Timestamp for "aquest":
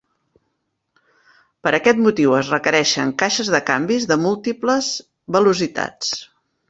1.79-2.01